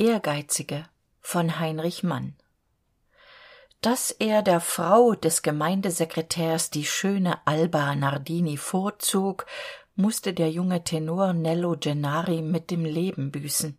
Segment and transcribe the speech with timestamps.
[0.00, 0.84] Ehrgeizige
[1.20, 2.36] von Heinrich Mann
[3.80, 9.46] Dass er der Frau des Gemeindesekretärs die schöne Alba Nardini vorzog,
[9.96, 13.76] musste der junge Tenor Nello Gennari mit dem Leben büßen.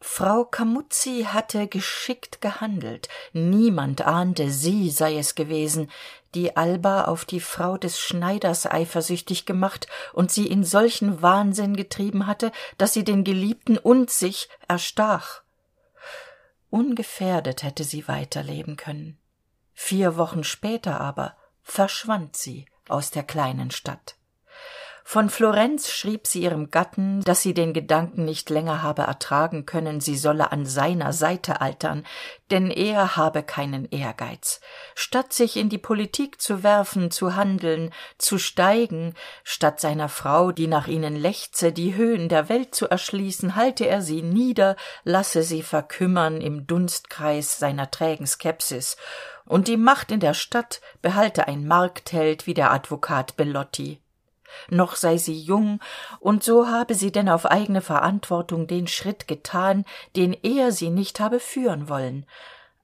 [0.00, 3.08] Frau Camuzzi hatte geschickt gehandelt.
[3.32, 5.90] Niemand ahnte, sie sei es gewesen,
[6.34, 12.26] die Alba auf die Frau des Schneiders eifersüchtig gemacht und sie in solchen Wahnsinn getrieben
[12.26, 15.42] hatte, dass sie den Geliebten und sich erstach.
[16.70, 19.18] Ungefährdet hätte sie weiterleben können.
[19.72, 24.17] Vier Wochen später aber verschwand sie aus der kleinen Stadt.
[25.10, 30.02] Von Florenz schrieb sie ihrem Gatten, dass sie den Gedanken nicht länger habe ertragen können,
[30.02, 32.04] sie solle an seiner Seite altern,
[32.50, 34.60] denn er habe keinen Ehrgeiz.
[34.94, 40.66] Statt sich in die Politik zu werfen, zu handeln, zu steigen, statt seiner Frau, die
[40.66, 45.62] nach ihnen lechze, die Höhen der Welt zu erschließen, halte er sie nieder, lasse sie
[45.62, 48.98] verkümmern im Dunstkreis seiner trägen Skepsis,
[49.46, 54.02] und die Macht in der Stadt behalte ein Marktheld wie der Advokat Bellotti
[54.70, 55.80] noch sei sie jung.
[56.20, 59.84] Und so habe sie denn auf eigene verantwortung den schritt getan
[60.16, 62.26] den er sie nicht habe führen wollen.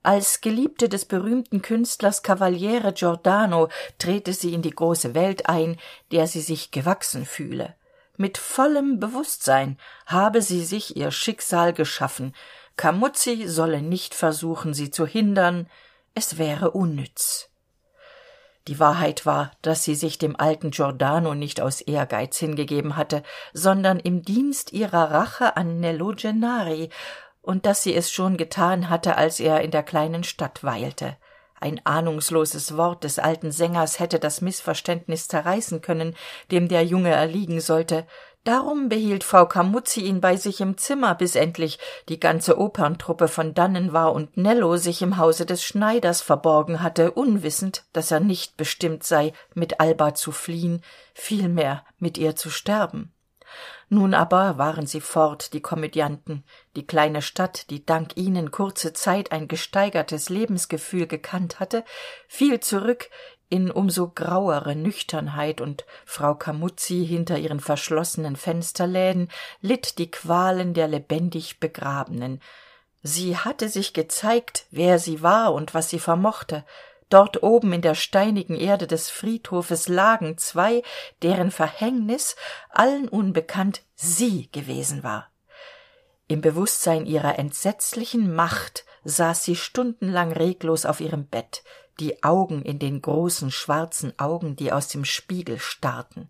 [0.03, 5.79] Als geliebte des berühmten künstlers cavaliere giordano trete sie in die große welt ein
[6.13, 7.75] der sie sich gewachsen fühle.
[8.17, 12.35] Mit vollem bewußtsein habe sie sich ihr schicksal geschaffen.
[12.77, 15.69] Camuzzi solle nicht versuchen sie zu hindern.
[16.15, 17.51] Es wäre unnütz
[18.69, 23.99] die wahrheit war dass sie sich dem alten giordano nicht aus ehrgeiz hingegeben hatte sondern
[23.99, 26.91] im dienst ihrer rache an nello gennari
[27.45, 31.17] und dass sie es schon getan hatte als er in der kleinen stadt weilte.
[31.61, 36.17] Ein ahnungsloses wort des alten sängers hätte das mißverständnis zerreißen können
[36.51, 38.07] dem der junge erliegen sollte
[38.45, 41.79] darum behielt frau camuzzi ihn bei sich im zimmer bis endlich
[42.09, 47.11] die ganze operntruppe von dannen war und nello sich im hause des schneiders verborgen hatte
[47.11, 50.83] unwissend dass er nicht bestimmt sei mit alba zu fliehen
[51.15, 53.15] vielmehr mit ihr zu sterben.
[53.89, 56.43] Nun aber waren sie fort die komödianten.
[56.75, 61.85] Die kleine stadt die dank ihnen kurze zeit ein gesteigertes lebensgefühl gekannt hatte
[62.27, 63.11] fiel zurück
[63.55, 70.89] in um grauere nüchternheit und frau camuzzi hinter ihren verschlossenen fensterläden litt die qualen der
[70.89, 72.41] lebendig begrabenen.
[73.05, 76.65] Sie hatte sich gezeigt wer sie war und was sie vermochte.
[77.11, 80.83] Dort oben in der steinigen erde des friedhofes lagen zwei
[81.23, 82.35] deren verhängnis
[82.71, 85.31] allen unbekannt sie gewesen war.
[86.27, 91.63] Im bewußtsein ihrer entsetzlichen macht saß sie stundenlang reglos auf ihrem bett
[92.01, 96.29] die augen in den großen schwarzen augen die aus dem spiegel starrten.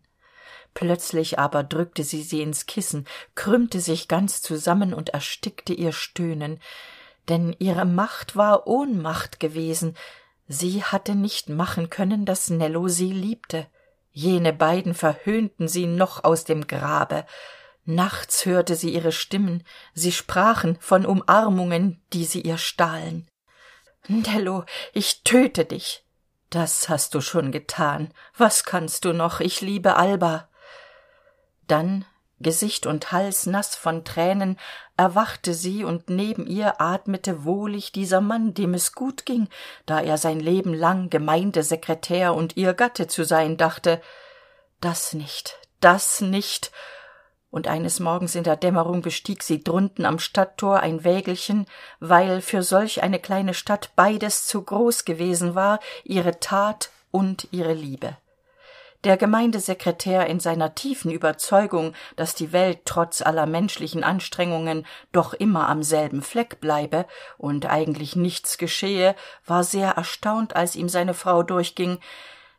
[0.74, 6.60] Plötzlich aber drückte sie sie ins kissen krümmte sich ganz zusammen und erstickte ihr stöhnen
[7.28, 9.96] denn ihre macht war ohnmacht gewesen.
[10.46, 13.66] Sie hatte nicht machen können dass nello sie liebte.
[14.12, 17.24] Jene beiden verhöhnten sie noch aus dem grabe.
[17.84, 19.64] Nachts hörte sie ihre stimmen
[19.94, 23.28] sie sprachen von umarmungen die sie ihr stahlen
[24.08, 26.04] Nello, ich töte dich.
[26.50, 28.12] Das hast du schon getan.
[28.36, 29.40] Was kannst du noch?
[29.40, 30.48] Ich liebe Alba.
[31.66, 32.04] Dann,
[32.38, 34.58] Gesicht und Hals nass von Tränen,
[34.96, 39.48] erwachte sie und neben ihr atmete wohlig dieser Mann, dem es gut ging,
[39.86, 44.00] da er sein Leben lang Gemeindesekretär und ihr Gatte zu sein dachte.
[44.80, 46.70] Das nicht, das nicht
[47.54, 51.66] und eines morgens in der dämmerung bestieg sie drunten am stadttor ein wägelchen
[52.00, 57.72] weil für solch eine kleine stadt beides zu groß gewesen war ihre tat und ihre
[57.72, 58.16] liebe.
[59.04, 65.68] Der gemeindesekretär in seiner tiefen überzeugung dass die welt trotz aller menschlichen anstrengungen doch immer
[65.68, 67.06] am selben fleck bleibe
[67.38, 69.14] und eigentlich nichts geschehe
[69.46, 72.00] war sehr erstaunt als ihm seine frau durchging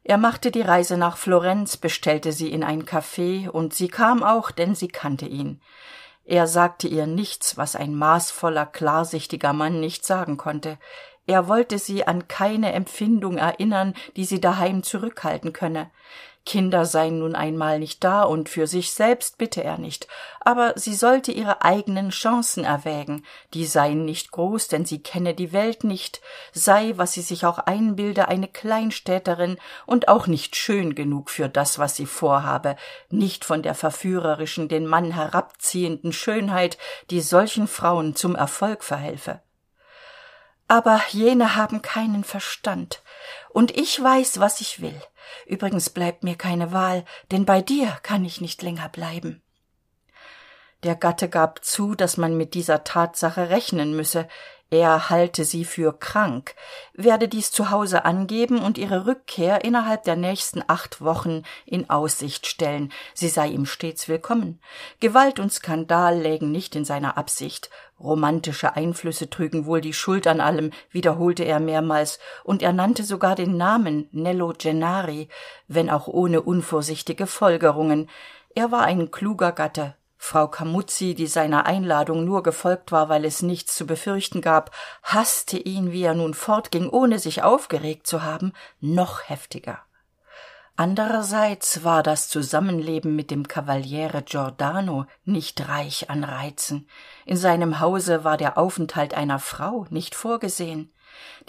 [0.08, 3.18] er machte die reise nach florenz bestellte sie in ein caf
[3.52, 5.60] und sie kam auch denn sie kannte ihn.
[6.26, 10.78] Er sagte ihr nichts was ein maßvoller klarsichtiger mann nicht sagen konnte.
[11.26, 15.90] Er wollte sie an keine empfindung erinnern die sie daheim zurückhalten könne
[16.46, 20.08] kinder seien nun einmal nicht da und für sich selbst bitte er nicht.
[20.40, 23.26] Aber sie sollte ihre eigenen chancen erwägen.
[23.54, 26.22] Die seien nicht groß denn sie kenne die welt nicht.
[26.54, 29.58] Sei was sie sich auch einbilde eine kleinstädterin
[29.88, 32.76] und auch nicht schön genug für das was sie vorhabe.
[33.10, 36.78] Nicht von der verführerischen den mann herabziehenden schönheit
[37.10, 39.42] die solchen frauen zum erfolg verhelfe.
[40.68, 43.02] Aber jene haben keinen verstand.
[43.50, 45.02] Und ich weiß was ich will
[45.46, 49.42] übrigens bleibt mir keine wahl denn bei dir kann ich nicht länger bleiben.
[50.84, 54.28] Der gatte gab zu dass man mit dieser tatsache rechnen müsse
[54.72, 56.56] er halte sie für krank.
[56.94, 62.48] Werde dies zu hause angeben und ihre rückkehr innerhalb der nächsten acht wochen in aussicht
[62.48, 62.92] stellen.
[63.14, 64.60] Sie sei ihm stets willkommen.
[65.00, 67.70] Gewalt und skandal lägen nicht in seiner absicht.
[68.00, 72.18] Romantische einflüsse trügen wohl die schuld an allem wiederholte er mehrmals.
[72.44, 75.30] Und er nannte sogar den namen nello gennari
[75.68, 78.10] wenn auch ohne unvorsichtige folgerungen.
[78.56, 83.42] Er war ein kluger gatte frau Camuzzi, die seiner einladung nur gefolgt war weil es
[83.42, 84.72] nichts zu befürchten gab
[85.04, 89.80] haßte ihn wie er nun fortging ohne sich aufgeregt zu haben noch heftiger.
[90.78, 96.90] Andererseits war das zusammenleben mit dem cavaliere giordano nicht reich an reizen.
[97.26, 100.92] In seinem hause war der aufenthalt einer frau nicht vorgesehen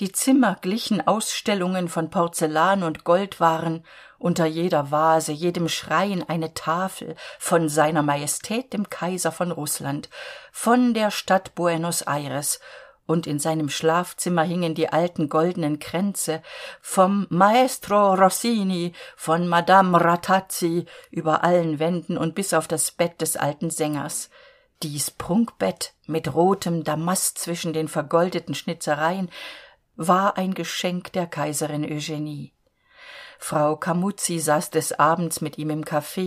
[0.01, 3.85] die zimmer glichen ausstellungen von porzellan und goldwaren
[4.19, 10.09] unter jeder vase jedem schrein eine tafel von seiner majestät dem kaiser von rußland
[10.53, 12.61] von der stadt buenos aires
[13.07, 16.43] und in seinem schlafzimmer hingen die alten goldenen kränze
[16.81, 23.37] vom maestro rossini von madame ratazzi über allen wänden und bis auf das bett des
[23.37, 24.29] alten sängers
[24.83, 29.31] dies prunkbett mit rotem damast zwischen den vergoldeten schnitzereien
[29.97, 32.53] war ein geschenk der kaiserin eugenie.
[33.39, 36.19] Frau Camuzzi saß des abends mit ihm im caf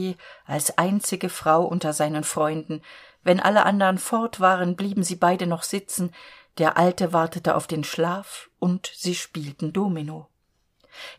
[0.46, 2.82] als einzige frau unter seinen freunden.
[3.24, 6.14] Wenn alle andern fort waren blieben sie beide noch sitzen.
[6.58, 10.28] Der alte wartete auf den schlaf und sie spielten domino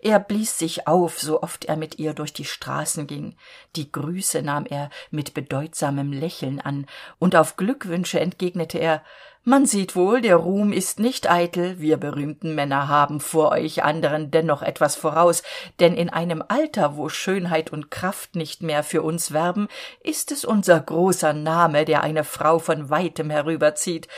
[0.01, 3.37] er blies sich auf so oft er mit ihr durch die straßen ging.
[3.77, 6.87] Die grüße nahm er mit bedeutsamem lächeln an.
[7.19, 9.03] Und auf glückwünsche entgegnete er
[9.43, 11.81] man sieht wohl der ruhm ist nicht eitel.
[11.81, 15.43] Wir berühmten männer haben vor euch anderen dennoch etwas voraus.
[15.81, 19.69] Denn in einem alter wo schönheit und kraft nicht mehr für uns werben
[20.03, 24.09] ist es unser großer name der eine frau von weitem herüberzieht.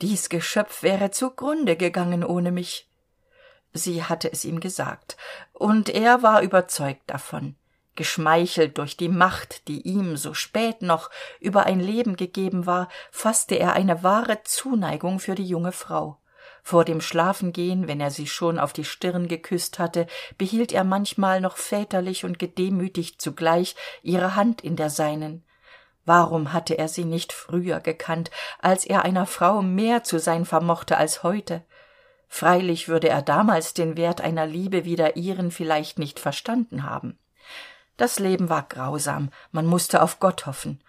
[0.00, 2.88] Dies geschöpf wäre zugrunde gegangen ohne mich
[3.72, 5.16] sie hatte es ihm gesagt.
[5.52, 7.56] Und er war überzeugt davon.
[7.94, 11.10] Geschmeichelt durch die macht die ihm so spät noch
[11.40, 16.18] über ein leben gegeben war fasste er eine wahre zuneigung für die junge frau.
[16.62, 20.06] Vor dem schlafengehen wenn er sie schon auf die stirn geküsst hatte
[20.38, 25.44] behielt er manchmal noch väterlich und gedemütigt zugleich ihre hand in der seinen.
[26.06, 30.96] Warum hatte er sie nicht früher gekannt als er einer frau mehr zu sein vermochte
[30.96, 31.62] als heute
[32.32, 37.18] freilich würde er damals den wert einer liebe wie der ihren vielleicht nicht verstanden haben.
[37.98, 40.82] Das leben war grausam man musste auf gott hoffen.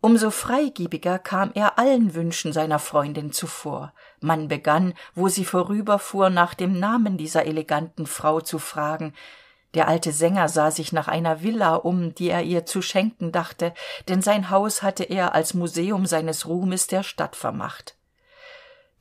[0.00, 3.92] Um so freigebiger kam er allen wünschen seiner freundin zuvor.
[4.20, 9.12] Man begann wo sie vorüberfuhr nach dem namen dieser eleganten frau zu fragen.
[9.74, 13.74] Der alte sänger sah sich nach einer villa um die er ihr zu schenken dachte
[14.08, 17.96] denn sein haus hatte er als museum seines ruhmes der stadt vermacht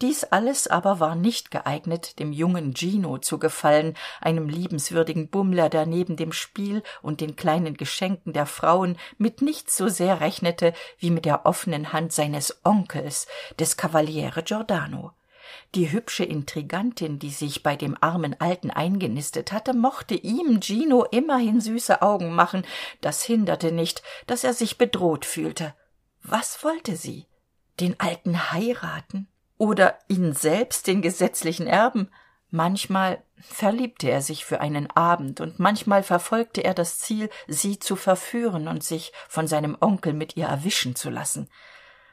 [0.01, 5.85] dies alles aber war nicht geeignet dem jungen gino zu gefallen einem liebenswürdigen bummler der
[5.85, 11.11] neben dem spiel und den kleinen geschenken der frauen mit nichts so sehr rechnete wie
[11.11, 13.27] mit der offenen hand seines onkels
[13.59, 15.11] des cavaliere giordano.
[15.75, 21.59] Die hübsche intrigantin die sich bei dem armen alten eingenistet hatte mochte ihm gino immerhin
[21.59, 22.63] süße augen machen.
[23.01, 25.73] Das hinderte nicht dass er sich bedroht fühlte.
[26.23, 27.25] Was wollte sie?
[27.79, 29.27] Den alten heiraten
[29.59, 32.09] oder ihn selbst den gesetzlichen erben.
[32.49, 37.95] Manchmal verliebte er sich für einen abend und manchmal verfolgte er das ziel sie zu
[37.95, 41.47] verführen und sich von seinem onkel mit ihr erwischen zu lassen.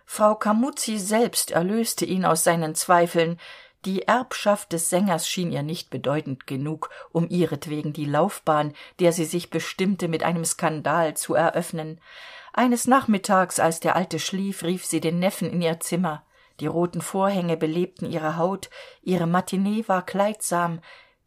[0.04, 3.38] Frau Camuzzi selbst erlöste ihn aus seinen zweifeln.
[3.84, 9.24] Die erbschaft des sängers schien ihr nicht bedeutend genug um ihretwegen die laufbahn der sie
[9.24, 12.00] sich bestimmte mit einem skandal zu eröffnen.
[12.52, 16.25] Eines nachmittags als der alte schlief rief sie den neffen in ihr zimmer
[16.60, 18.70] die roten vorhänge belebten ihre haut
[19.02, 20.80] ihre matinee war kleidsam.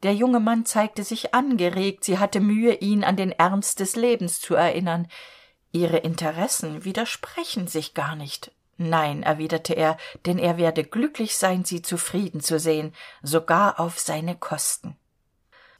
[0.04, 4.40] Der junge mann zeigte sich angeregt sie hatte mühe ihn an den ernst des lebens
[4.40, 5.08] zu erinnern.
[5.72, 8.52] Ihre interessen widersprechen sich gar nicht.
[8.78, 14.36] Nein erwiderte er denn er werde glücklich sein sie zufrieden zu sehen sogar auf seine
[14.36, 14.96] kosten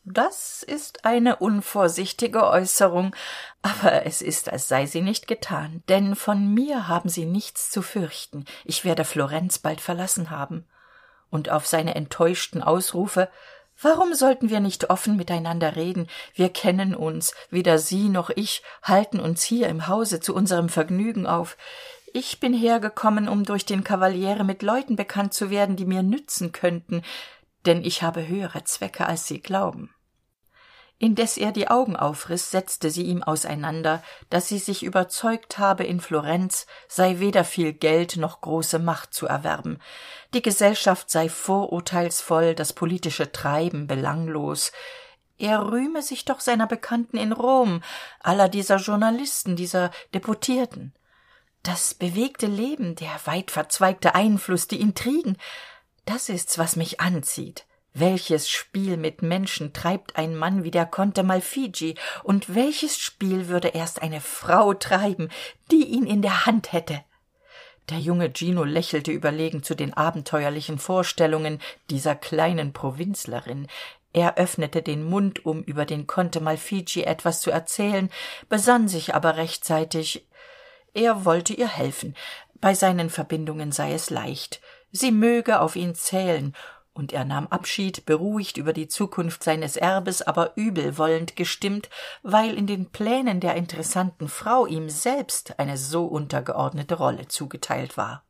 [0.03, 3.15] das ist eine unvorsichtige äußerung
[3.62, 7.82] aber es ist als sei sie nicht getan denn von mir haben sie nichts zu
[7.82, 8.46] fürchten.
[8.63, 10.65] Ich werde florenz bald verlassen haben.
[11.29, 13.29] Und auf seine enttäuschten ausrufe
[13.82, 16.08] warum sollten wir nicht offen miteinander reden?
[16.34, 21.27] Wir kennen uns weder sie noch ich halten uns hier im hause zu unserem vergnügen
[21.27, 21.58] auf.
[22.13, 26.51] Ich bin hergekommen um durch den kavaliere mit leuten bekannt zu werden die mir nützen
[26.51, 27.03] könnten
[27.65, 29.93] denn ich habe höhere zwecke als sie glauben.
[31.01, 36.01] Indes er die augen aufriß setzte sie ihm auseinander dass sie sich überzeugt habe in
[36.01, 39.79] florenz sei weder viel geld noch große macht zu erwerben.
[40.33, 44.73] Die gesellschaft sei vorurteilsvoll das politische treiben belanglos.
[45.37, 47.81] Er rühme sich doch seiner bekannten in rom
[48.19, 50.93] aller dieser journalisten dieser deputierten.
[51.63, 55.37] Das bewegte leben der weitverzweigte einfluß die intrigen
[56.09, 57.65] das ist's was mich anzieht.
[57.93, 61.95] Welches spiel mit menschen treibt ein mann wie der conte malfigi?
[62.23, 65.29] Und welches spiel würde erst eine frau treiben
[65.69, 67.03] die ihn in der hand hätte?
[67.89, 73.67] Der junge gino lächelte überlegen zu den abenteuerlichen vorstellungen dieser kleinen provinzlerin.
[74.11, 78.09] Er öffnete den mund um über den conte malfigi etwas zu erzählen
[78.47, 80.27] besann sich aber rechtzeitig.
[80.95, 82.15] Er wollte ihr helfen.
[82.61, 84.59] Bei seinen verbindungen sei es leicht
[84.91, 86.55] sie möge auf ihn zählen.
[86.93, 91.89] Und er nahm abschied beruhigt über die zukunft seines erbes aber übelwollend gestimmt
[92.24, 98.24] weil in den plänen der interessanten frau ihm selbst eine so untergeordnete rolle zugeteilt war.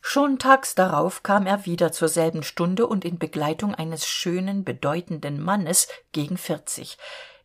[0.00, 5.42] Schon tags darauf kam er wieder zur selben stunde und in begleitung eines schönen bedeutenden
[5.42, 6.96] mannes gegen vierzig.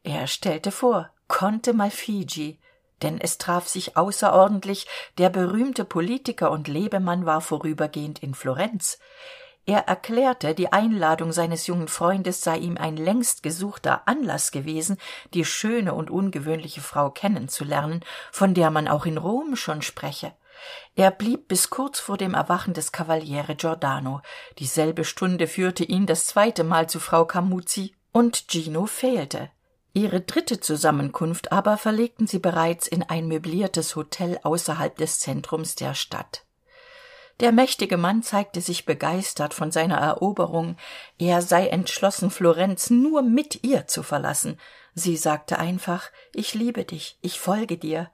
[0.03, 2.59] Er stellte vor conte malfigi
[3.01, 8.99] denn es traf sich außerordentlich der berühmte politiker und lebemann war vorübergehend in florenz.
[9.65, 14.97] Er erklärte die einladung seines jungen freundes sei ihm ein längst gesuchter anlaß gewesen
[15.33, 20.33] die schöne und ungewöhnliche frau kennenzulernen von der man auch in rom schon spreche.
[20.95, 24.21] Er blieb bis kurz vor dem erwachen des cavaliere giordano.
[24.59, 29.49] Dieselbe stunde führte ihn das zweite mal zu frau camuzzi und gino fehlte
[29.93, 35.93] ihre dritte zusammenkunft aber verlegten sie bereits in ein möbliertes hotel außerhalb des zentrums der
[35.93, 36.45] stadt.
[37.39, 40.77] Der mächtige mann zeigte sich begeistert von seiner eroberung.
[41.17, 44.59] Er sei entschlossen florenz nur mit ihr zu verlassen.
[44.93, 48.11] Sie sagte einfach ich liebe dich ich folge dir.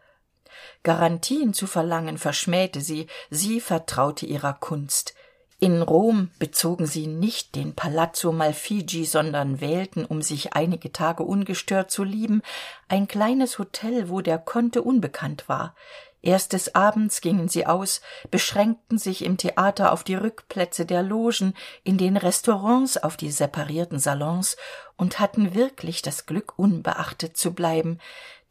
[0.84, 3.07] Garantien zu verlangen verschmähte sie.
[3.29, 5.13] Sie vertraute ihrer kunst
[5.60, 11.90] in rom bezogen sie nicht den palazzo malfigi sondern wählten um sich einige tage ungestört
[11.90, 12.44] zu lieben
[12.88, 15.74] ein kleines hotel wo der conte unbekannt war.
[16.22, 21.54] Erst des abends gingen sie aus beschränkten sich im theater auf die rückplätze der logen
[21.84, 24.58] in den restaurants auf die separierten salons
[24.96, 28.00] und hatten wirklich das glück unbeachtet zu bleiben.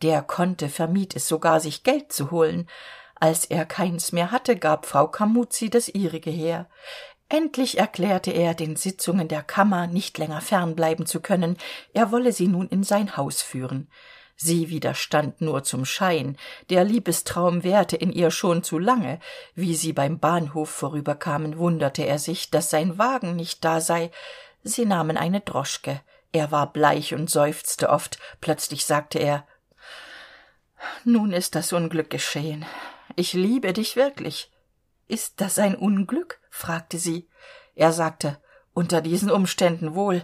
[0.03, 2.69] Der Conte vermied es sogar sich geld zu holen
[3.19, 6.69] als er keins mehr hatte gab frau Camuzzi das ihrige her.
[7.29, 11.57] Endlich erklärte er den sitzungen der kammer nicht länger fernbleiben zu können.
[11.93, 13.91] Er wolle sie nun in sein haus führen.
[14.37, 16.37] Sie widerstand nur zum schein.
[16.71, 19.19] Der liebestraum währte in ihr schon zu lange.
[19.55, 24.11] Wie sie beim bahnhof vorüberkamen wunderte er sich dass sein wagen nicht da sei.
[24.63, 26.01] Sie nahmen eine droschke.
[26.33, 28.19] Er war bleich und seufzte oft.
[28.41, 29.47] Plötzlich sagte er
[31.05, 32.65] nun ist das unglück geschehen
[33.17, 34.51] ich liebe dich wirklich.
[35.09, 36.41] Ist das ein unglück?
[36.51, 37.29] fragte sie.
[37.75, 38.39] Er sagte
[38.77, 40.23] unter diesen umständen wohl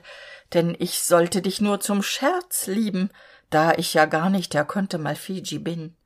[0.53, 3.11] denn ich sollte dich nur zum scherz lieben
[3.49, 5.97] da ich ja gar nicht der conte malfigi bin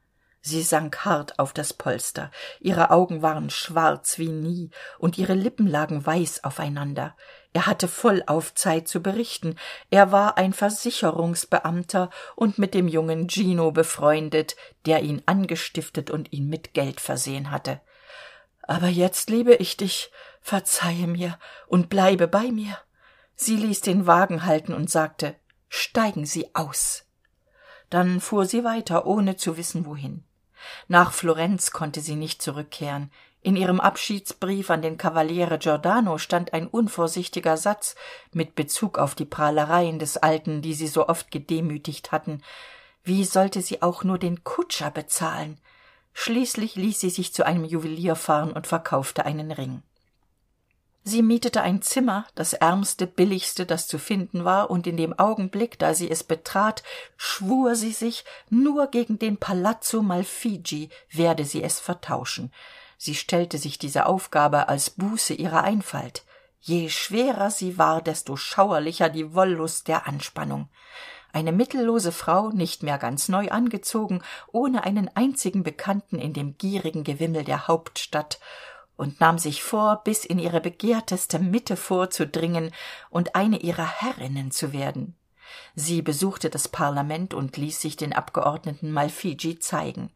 [0.47, 2.31] sie sank hart auf das polster.
[2.61, 7.17] Ihre augen waren schwarz wie nie und ihre lippen lagen weiß aufeinander.
[7.53, 9.57] Er hatte vollauf zeit zu berichten.
[9.91, 16.49] Er war ein versicherungsbeamter und mit dem jungen gino befreundet der ihn angestiftet und ihn
[16.49, 17.81] mit geld versehen hatte.
[18.63, 20.13] Aber jetzt liebe ich dich.
[20.41, 22.79] Verzeihe mir und bleibe bei mir.
[23.35, 25.35] Sie ließ den wagen halten und sagte
[25.69, 27.05] steigen sie aus.
[27.91, 30.26] Dann fuhr sie weiter ohne zu wissen wohin
[30.89, 33.11] nach florenz konnte sie nicht zurückkehren.
[33.43, 37.95] In ihrem abschiedsbrief an den cavaliere giordano stand ein unvorsichtiger satz
[38.33, 42.43] mit bezug auf die prahlereien des alten die sie so oft gedemütigt hatten.
[43.05, 45.61] Wie sollte sie auch nur den kutscher bezahlen?
[46.13, 49.83] Schließlich ließ sie sich zu einem juwelier fahren und verkaufte einen ring
[51.07, 55.79] sie mietete ein zimmer das ärmste billigste das zu finden war und in dem augenblick
[55.79, 56.83] da sie es betrat
[57.17, 62.53] schwur sie sich nur gegen den palazzo malfigi werde sie es vertauschen.
[62.99, 66.25] Sie stellte sich diese aufgabe als buße ihrer einfalt.
[66.61, 70.69] Je schwerer sie war desto schauerlicher die wollust der anspannung.
[71.33, 77.05] Eine mittellose frau nicht mehr ganz neu angezogen ohne einen einzigen bekannten in dem gierigen
[77.05, 78.41] gewimmel der hauptstadt
[78.97, 82.73] und nahm sich vor bis in ihre begehrteste mitte vorzudringen
[83.11, 85.17] und eine ihrer herrinnen zu werden.
[85.75, 90.11] Sie besuchte das parlament und ließ sich den abgeordneten malfigi zeigen.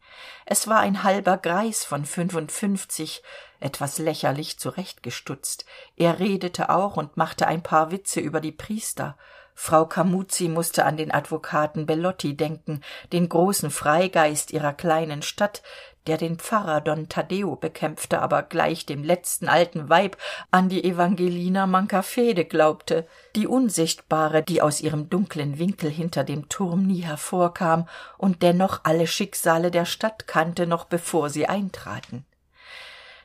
[0.45, 3.23] Es war ein halber greis von fünfundfünfzig
[3.59, 5.65] etwas lächerlich zurechtgestutzt.
[5.95, 9.17] Er redete auch und machte ein paar witze über die priester.
[9.53, 12.81] Frau camuzzi musste an den advokaten bellotti denken
[13.13, 15.61] den großen freigeist ihrer kleinen stadt
[16.07, 20.17] der den pfarrer don taddeo bekämpfte aber gleich dem letzten alten weib
[20.49, 26.87] an die evangelina mancafede glaubte die unsichtbare die aus ihrem dunklen winkel hinter dem turm
[26.87, 32.25] nie hervorkam und dennoch alle schicksale der stadt kannte noch bevor sie eintraten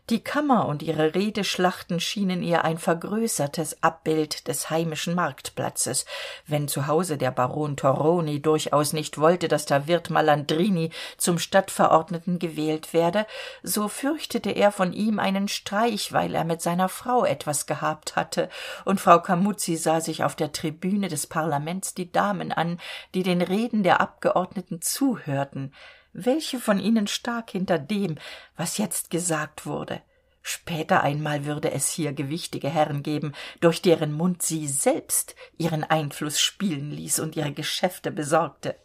[0.09, 6.07] die kammer und ihre redeschlachten schienen ihr ein vergrößertes abbild des heimischen marktplatzes.
[6.47, 12.39] Wenn zu hause der baron torroni durchaus nicht wollte dass der wirt malandrini zum stadtverordneten
[12.39, 13.27] gewählt werde
[13.65, 18.49] so fürchtete er von ihm einen streich weil er mit seiner frau etwas gehabt hatte.
[18.85, 22.79] Und frau camuzzi sah sich auf der tribüne des parlaments die damen an
[23.15, 25.73] die den reden der abgeordneten zuhörten
[26.17, 28.17] welche von ihnen stak hinter dem
[28.57, 30.01] was jetzt gesagt wurde?
[30.41, 36.41] Später einmal würde es hier gewichtige herren geben durch deren mund sie selbst ihren einfluß
[36.41, 38.77] spielen ließ und ihre geschäfte besorgte.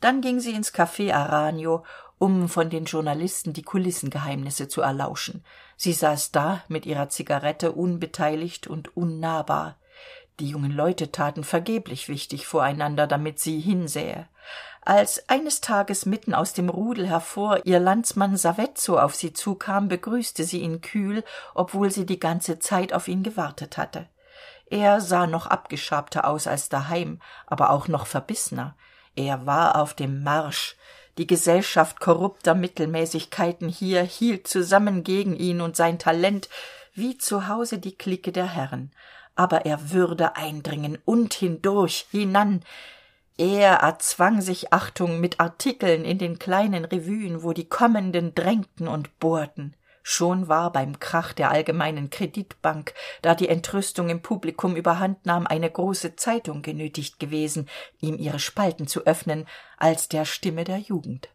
[0.00, 1.84] Dann ging sie ins caf aranio
[2.18, 5.44] um von den journalisten die kulissengeheimnisse zu erlauschen.
[5.76, 9.76] Sie saß da mit ihrer zigarette unbeteiligt und unnahbar.
[10.40, 14.28] Die jungen leute taten vergeblich wichtig voreinander damit sie hinsähe
[14.84, 20.44] als eines tages mitten aus dem rudel hervor ihr landsmann savezzo auf sie zukam begrüßte
[20.44, 21.24] sie ihn kühl
[21.54, 24.06] obwohl sie die ganze zeit auf ihn gewartet hatte.
[24.70, 28.74] Er sah noch abgeschabter aus als daheim aber auch noch verbissener.
[29.16, 30.76] Er war auf dem marsch.
[31.16, 36.48] Die gesellschaft korrupter mittelmäßigkeiten hier hielt zusammen gegen ihn und sein talent
[36.92, 38.90] wie zu hause die clique der herren.
[39.36, 42.62] Aber er würde eindringen und hindurch hinan
[43.36, 49.18] er erzwang sich achtung mit artikeln in den kleinen revuen wo die kommenden drängten und
[49.18, 49.74] bohrten.
[50.04, 56.14] Schon war beim krach der allgemeinen kreditbank da die entrüstung im publikum überhandnahm eine große
[56.14, 57.68] zeitung genötigt gewesen
[58.00, 59.46] ihm ihre spalten zu öffnen
[59.78, 61.30] als der stimme der jugend.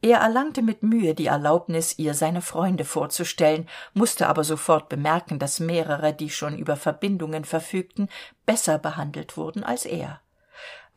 [0.00, 5.60] Er erlangte mit mühe die erlaubnis ihr seine freunde vorzustellen musste aber sofort bemerken dass
[5.60, 8.08] mehrere die schon über verbindungen verfügten
[8.46, 10.22] besser behandelt wurden als er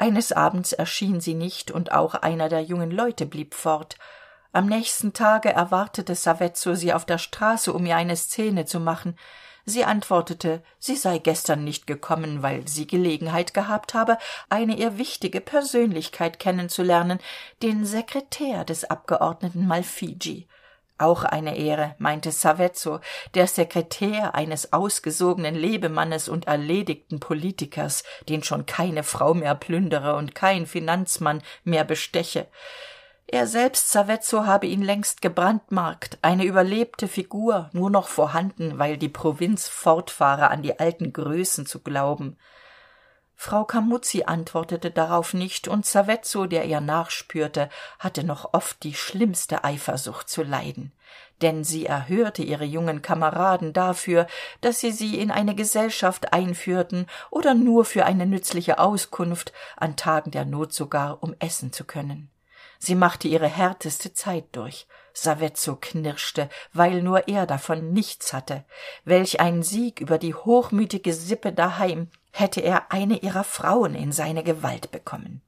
[0.04, 3.96] eines abends erschien sie nicht und auch einer der jungen leute blieb fort.
[4.52, 9.18] Am nächsten tage erwartete savezzo sie auf der straße um ihr eine szene zu machen.
[9.64, 14.18] Sie antwortete sie sei gestern nicht gekommen weil sie gelegenheit gehabt habe
[14.50, 17.20] eine ihr wichtige persönlichkeit kennenzulernen
[17.62, 19.66] den sekretär des abgeordneten
[20.98, 23.00] auch eine ehre meinte savezzo
[23.34, 30.36] der sekretär eines ausgesogenen lebemannes und erledigten politikers den schon keine frau mehr plündere und
[30.36, 32.48] kein finanzmann mehr besteche.
[33.26, 36.20] Er selbst savezzo habe ihn längst gebrandmarkt.
[36.22, 41.80] Eine überlebte figur nur noch vorhanden weil die provinz fortfahre an die alten größen zu
[41.80, 42.38] glauben
[43.36, 47.70] frau camuzzi antwortete darauf nicht und savezzo der ihr nachspürte
[48.00, 50.92] hatte noch oft die schlimmste eifersucht zu leiden.
[51.42, 54.28] Denn sie erhörte ihre jungen kameraden dafür
[54.62, 60.32] dass sie sie in eine gesellschaft einführten oder nur für eine nützliche auskunft an tagen
[60.32, 62.30] der not sogar um essen zu können.
[62.80, 64.88] Sie machte ihre härteste zeit durch.
[65.14, 68.66] Savezzo knirschte weil nur er davon nichts hatte.
[69.06, 74.44] Welch ein sieg über die hochmütige sippe daheim hätte er eine ihrer frauen in seine
[74.44, 75.42] gewalt bekommen.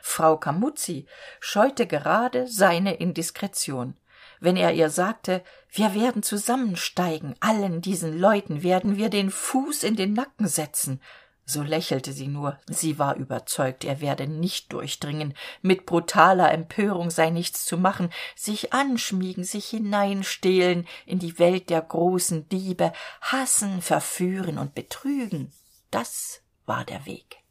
[0.00, 1.06] Frau camuzzi
[1.40, 3.96] scheute gerade seine indiskretion
[4.44, 9.96] wenn er ihr sagte wir werden zusammensteigen allen diesen leuten werden wir den fuß in
[9.96, 11.00] den nacken setzen
[11.46, 12.58] so lächelte sie nur.
[12.68, 15.34] Sie war überzeugt er werde nicht durchdringen.
[15.62, 18.10] Mit brutaler empörung sei nichts zu machen.
[18.34, 22.92] Sich anschmiegen sich hineinstehlen in die welt der großen diebe.
[23.20, 25.52] Hassen verführen und betrügen.
[25.90, 27.43] Das war der weg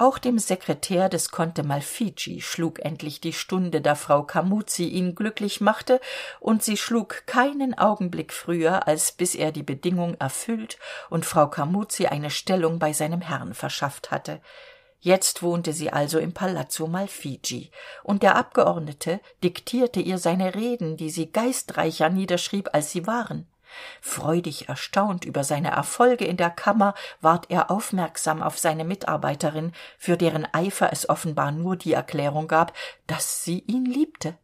[0.00, 5.60] auch dem sekretär des conte malfici schlug endlich die stunde da frau camuzzi ihn glücklich
[5.60, 6.00] machte
[6.40, 10.78] und sie schlug keinen augenblick früher als bis er die bedingung erfüllt
[11.10, 14.40] und frau camuzzi eine stellung bei seinem herrn verschafft hatte.
[15.00, 17.70] Jetzt wohnte sie also im palazzo malfici
[18.02, 23.49] und der abgeordnete diktierte ihr seine reden die sie geistreicher niederschrieb als sie waren
[24.00, 30.16] freudig erstaunt über seine erfolge in der kammer ward er aufmerksam auf seine mitarbeiterin für
[30.16, 32.72] deren eifer es offenbar nur die erklärung gab
[33.06, 34.36] dass sie ihn liebte.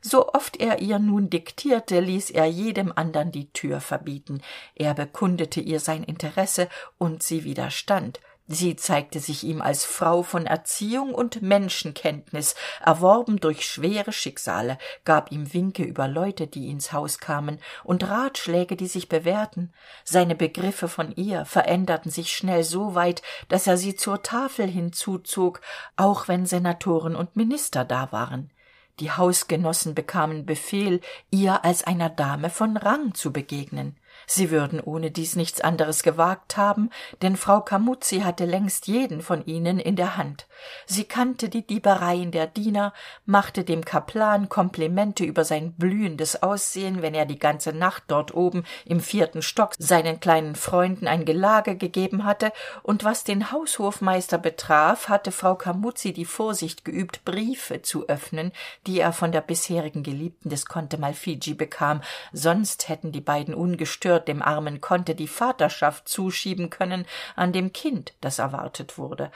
[0.00, 4.40] So oft er ihr nun diktierte ließ er jedem andern die tür verbieten.
[4.74, 10.46] Er bekundete ihr sein interesse und sie widerstand sie zeigte sich ihm als frau von
[10.46, 17.18] erziehung und menschenkenntnis erworben durch schwere schicksale gab ihm winke über leute die ins haus
[17.18, 19.72] kamen und ratschläge die sich bewährten.
[20.02, 25.60] Seine begriffe von ihr veränderten sich schnell so weit dass er sie zur tafel hinzuzog
[25.96, 28.50] auch wenn senatoren und minister da waren.
[28.98, 33.97] Die hausgenossen bekamen befehl ihr als einer dame von rang zu begegnen
[34.28, 36.90] sie würden ohnedies nichts anderes gewagt haben
[37.22, 40.46] denn frau Camuzzi hatte längst jeden von ihnen in der hand.
[40.86, 42.92] Sie kannte die diebereien der diener
[43.26, 48.64] machte dem kaplan komplimente über sein blühendes aussehen wenn er die ganze nacht dort oben
[48.84, 52.52] im vierten stock seinen kleinen freunden ein gelage gegeben hatte.
[52.82, 58.52] Und was den haushofmeister betraf hatte frau Camuzzi die vorsicht geübt briefe zu öffnen
[58.86, 62.00] die er von der bisherigen geliebten des conte malfigi bekam.
[62.32, 67.72] Sonst hätten die beiden ungestört wird dem armen conte die vaterschaft zuschieben können an dem
[67.72, 69.30] kind das erwartet wurde.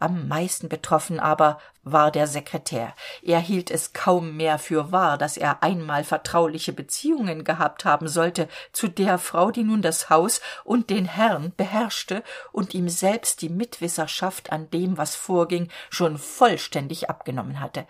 [0.00, 2.94] Am meisten betroffen aber war der sekretär.
[3.20, 8.48] Er hielt es kaum mehr für wahr dass er einmal vertrauliche beziehungen gehabt haben sollte
[8.70, 12.22] zu der frau die nun das haus und den herrn beherrschte
[12.52, 17.88] und ihm selbst die mitwisserschaft an dem was vorging schon vollständig abgenommen hatte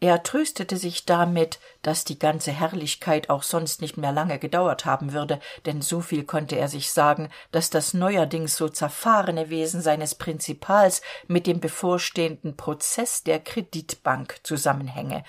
[0.00, 5.12] er tröstete sich damit dass die ganze herrlichkeit auch sonst nicht mehr lange gedauert haben
[5.12, 10.14] würde denn so viel konnte er sich sagen dass das neuerdings so zerfahrene wesen seines
[10.14, 15.24] prinzipals mit dem bevorstehenden prozeß der kreditbank zusammenhänge.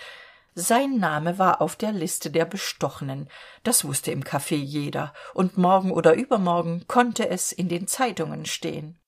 [0.60, 3.30] Sein name war auf der liste der bestochenen.
[3.64, 5.14] Das wusste im caf jeder.
[5.36, 9.00] Und morgen oder übermorgen konnte es in den zeitungen stehen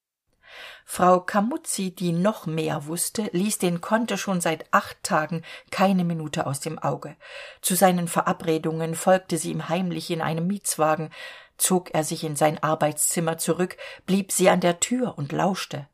[0.91, 6.47] frau Camuzzi, die noch mehr wusste ließ den Conte schon seit acht tagen keine minute
[6.47, 7.15] aus dem auge.
[7.61, 11.11] Zu seinen verabredungen folgte sie ihm heimlich in einem mietswagen.
[11.57, 15.87] Zog er sich in sein arbeitszimmer zurück blieb sie an der tür und lauschte.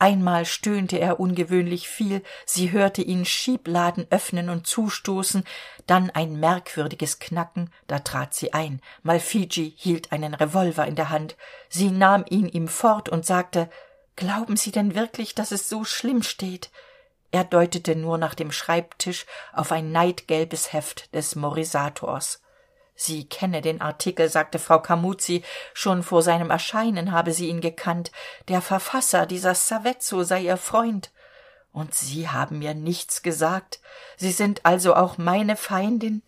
[0.00, 5.44] Einmal stöhnte er ungewöhnlich viel sie hörte ihn schiebladen öffnen und zustoßen
[5.86, 8.80] dann ein merkwürdiges knacken da trat sie ein.
[9.04, 11.36] Malfigi hielt einen revolver in der hand.
[11.68, 13.70] Sie nahm ihn ihm fort und sagte
[14.20, 16.70] glauben sie denn wirklich dass es so schlimm steht?
[17.32, 22.42] Er deutete nur nach dem schreibtisch auf ein neidgelbes heft des morisators.
[22.94, 25.42] Sie kenne den artikel sagte frau Camuzzi.
[25.72, 28.12] schon vor seinem erscheinen habe sie ihn gekannt.
[28.48, 31.10] Der verfasser dieser savezzo sei ihr freund.
[31.72, 33.80] Und sie haben mir nichts gesagt.
[34.18, 36.22] Sie sind also auch meine feindin?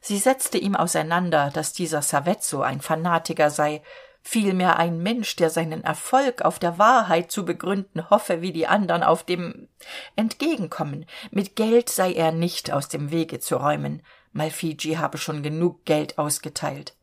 [0.00, 3.82] Sie setzte ihm auseinander dass dieser savezzo ein fanatiker sei
[4.22, 9.02] vielmehr ein mensch der seinen erfolg auf der wahrheit zu begründen hoffe wie die andern
[9.02, 9.68] auf dem
[10.16, 11.06] entgegenkommen.
[11.30, 14.02] Mit geld sei er nicht aus dem wege zu räumen.
[14.32, 16.96] Malfigi habe schon genug geld ausgeteilt.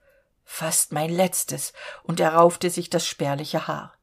[0.43, 1.73] Fast mein letztes.
[2.03, 3.93] Und er raufte sich das spärliche haar.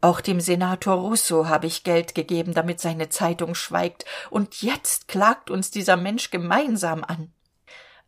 [0.00, 4.04] Auch dem senator russo habe ich geld gegeben damit seine zeitung schweigt.
[4.30, 7.33] Und jetzt klagt uns dieser mensch gemeinsam an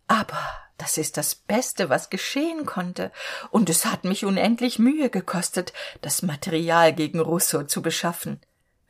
[0.08, 0.38] aber
[0.78, 3.10] das ist das beste was geschehen konnte.
[3.50, 8.40] Und es hat mich unendlich mühe gekostet das material gegen russo zu beschaffen.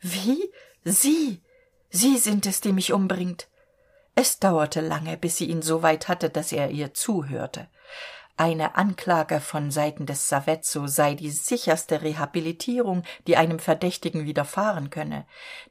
[0.01, 0.51] Wie?
[0.83, 1.41] Sie?
[1.89, 3.47] Sie sind es die mich umbringt.
[4.15, 7.67] Es dauerte lange bis sie ihn so weit hatte dass er ihr zuhörte
[8.37, 15.25] eine anklage von seiten des savezzo sei die sicherste rehabilitierung die einem verdächtigen widerfahren könne.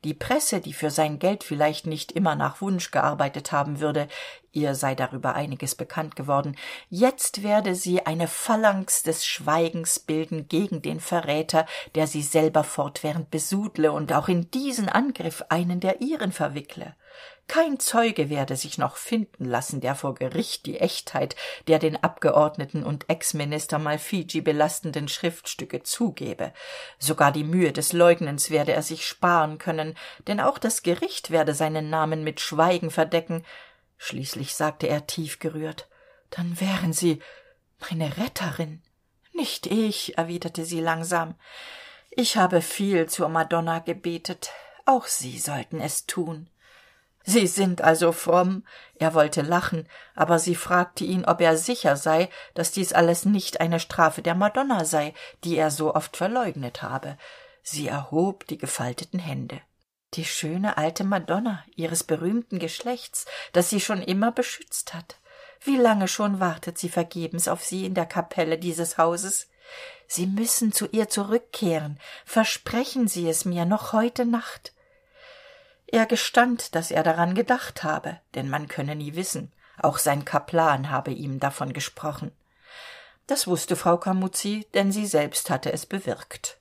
[0.05, 4.09] Die presse die für sein geld vielleicht nicht immer nach wunsch gearbeitet haben würde
[4.53, 6.57] ihr sei darüber einiges bekannt geworden
[6.89, 13.31] jetzt werde sie eine phalanx des schweigens bilden gegen den verräter der sie selber fortwährend
[13.31, 16.95] besudle und auch in diesen angriff einen der ihren verwickle
[17.49, 21.37] kein zeuge werde sich noch finden lassen der vor gericht die echtheit
[21.69, 26.53] der den abgeordneten und ex-minister malfigi belastenden schriftstücke zugebe.
[26.99, 31.55] Sogar die mühe des leugnens werde er sich sparen können denn auch das gericht werde
[31.55, 33.45] seinen namen mit schweigen verdecken.
[33.97, 35.89] Schließlich sagte er tief gerührt
[36.31, 37.21] dann wären sie
[37.89, 38.83] meine retterin
[39.33, 41.35] nicht ich erwiderte sie langsam.
[42.11, 44.51] Ich habe viel zur madonna gebetet
[44.85, 46.49] auch sie sollten es tun
[47.27, 48.65] sie sind also fromm.
[48.95, 53.61] Er wollte lachen aber sie fragte ihn ob er sicher sei dass dies alles nicht
[53.61, 55.13] eine strafe der madonna sei
[55.45, 57.19] die er so oft verleugnet habe.
[57.63, 59.61] Sie erhob die gefalteten hände.
[60.15, 65.17] Die schöne alte madonna ihres berühmten geschlechts das sie schon immer beschützt hat.
[65.61, 69.49] Wie lange schon wartet sie vergebens auf sie in der kapelle dieses hauses?
[70.07, 71.99] Sie müssen zu ihr zurückkehren.
[72.25, 74.73] Versprechen sie es mir noch heute nacht
[75.87, 79.53] er gestand dass er daran gedacht habe denn man könne nie wissen.
[79.79, 82.33] Auch sein kaplan habe ihm davon gesprochen.
[83.27, 86.59] Das wusste frau Camuzzi, denn sie selbst hatte es bewirkt.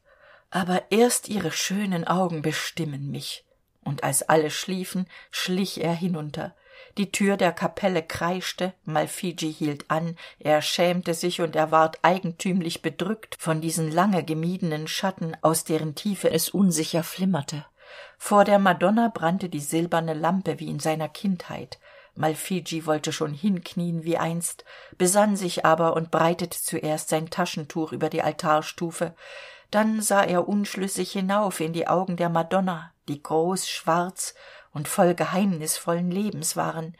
[0.49, 3.45] Aber erst ihre schönen augen bestimmen mich.
[3.83, 6.55] Und als alle schliefen schlich er hinunter.
[6.97, 12.81] Die tür der kapelle kreischte malfigi hielt an er schämte sich und er ward eigentümlich
[12.81, 17.65] bedrückt von diesen lange gemiedenen schatten aus deren tiefe es unsicher flimmerte
[18.17, 21.79] vor der madonna brannte die silberne lampe wie in seiner kindheit.
[22.15, 24.63] Malfigi wollte schon hinknien wie einst
[24.97, 29.13] besann sich aber und breitete zuerst sein taschentuch über die altarstufe.
[29.69, 34.33] Dann sah er unschlüssig hinauf in die augen der madonna die groß schwarz
[34.73, 36.95] und voll geheimnisvollen lebens waren.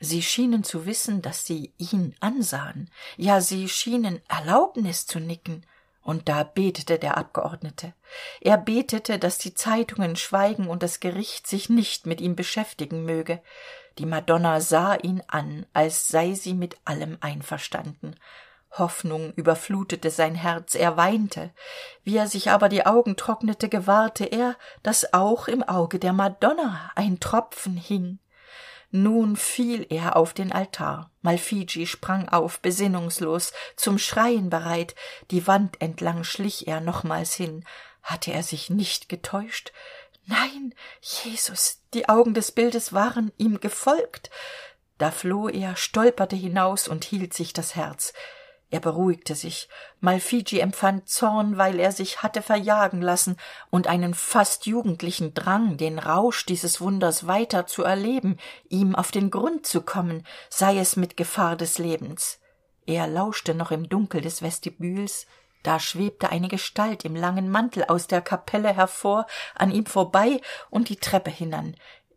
[0.00, 2.90] Sie schienen zu wissen dass sie ihn ansahen.
[3.16, 5.64] Ja sie schienen erlaubnis zu nicken
[6.08, 7.92] und da betete der abgeordnete.
[8.40, 13.42] Er betete dass die zeitungen schweigen und das gericht sich nicht mit ihm beschäftigen möge.
[13.98, 18.16] Die madonna sah ihn an als sei sie mit allem einverstanden.
[18.70, 21.52] Hoffnung überflutete sein herz er weinte.
[22.04, 26.90] Wie er sich aber die augen trocknete gewahrte er dass auch im auge der madonna
[26.94, 28.18] ein tropfen hing
[28.90, 31.10] nun fiel er auf den altar.
[31.20, 34.94] Malfigi sprang auf besinnungslos zum schreien bereit.
[35.30, 37.64] Die wand entlang schlich er nochmals hin.
[38.02, 39.72] Hatte er sich nicht getäuscht?
[40.24, 44.30] Nein jesus die augen des bildes waren ihm gefolgt.
[44.98, 48.12] Da floh er stolperte hinaus und hielt sich das herz
[48.70, 49.68] er beruhigte sich.
[50.00, 53.36] Malfigi empfand zorn weil er sich hatte verjagen lassen
[53.70, 58.36] und einen fast jugendlichen drang den rausch dieses wunders weiter zu erleben
[58.68, 62.40] ihm auf den grund zu kommen sei es mit gefahr des lebens.
[62.84, 65.26] Er lauschte noch im dunkel des vestibüls
[65.62, 70.88] da schwebte eine gestalt im langen mantel aus der kapelle hervor an ihm vorbei und
[70.88, 71.74] die treppe hinan.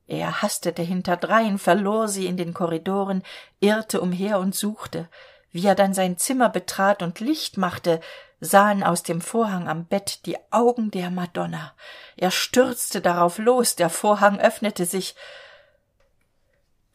[0.08, 3.24] Er hastete hinterdrein verlor sie in den korridoren
[3.60, 5.10] irrte umher und suchte
[5.52, 8.00] wie er dann sein zimmer betrat und licht machte
[8.40, 11.74] sahen aus dem vorhang am bett die augen der madonna.
[12.18, 15.16] Er stürzte darauf los der vorhang öffnete sich.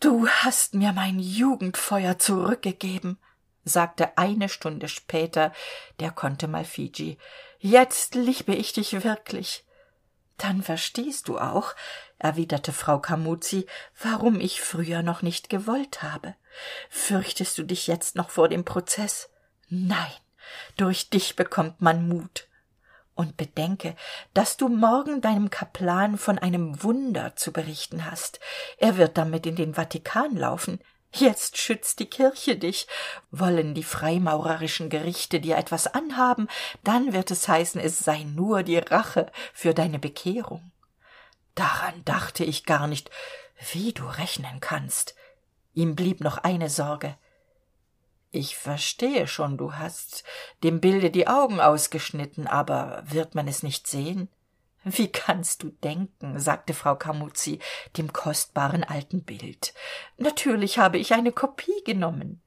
[0.00, 3.18] Du hast mir mein jugendfeuer zurückgegeben
[3.66, 5.52] sagte eine stunde später
[6.00, 7.18] der konnte malfigi.
[7.58, 9.64] Jetzt liebe ich dich wirklich.
[10.38, 11.74] Dann verstehst du auch
[12.18, 13.66] erwiderte frau Camuzzi,
[14.00, 16.34] warum ich früher noch nicht gewollt habe.
[16.88, 19.28] Fürchtest du dich jetzt noch vor dem prozeß
[19.68, 20.12] nein
[20.76, 22.48] durch dich bekommt man mut.
[23.14, 23.96] Und bedenke
[24.34, 28.40] dass du morgen deinem kaplan von einem wunder zu berichten hast.
[28.76, 30.80] Er wird damit in den vatikan laufen.
[31.12, 32.86] Jetzt schützt die kirche dich.
[33.30, 36.48] Wollen die freimaurerischen gerichte dir etwas anhaben
[36.84, 40.72] dann wird es heißen es sei nur die rache für deine bekehrung
[41.56, 43.10] daran dachte ich gar nicht
[43.72, 45.14] wie du rechnen kannst.
[45.74, 47.16] Ihm blieb noch eine sorge.
[48.30, 50.24] Ich verstehe schon du hast
[50.62, 54.28] dem bilde die augen ausgeschnitten aber wird man es nicht sehen?
[54.84, 57.58] Wie kannst du denken sagte frau Camuzzi
[57.96, 59.74] dem kostbaren alten bild.
[60.16, 62.40] Natürlich habe ich eine kopie genommen